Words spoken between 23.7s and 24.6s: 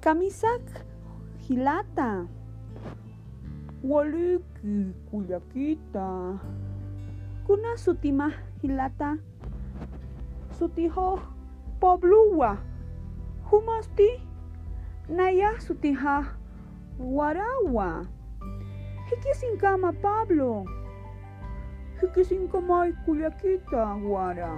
wara.